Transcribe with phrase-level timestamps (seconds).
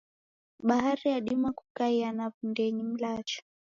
[0.59, 3.41] Bahari yadima kukaia na wundenyi mlacha.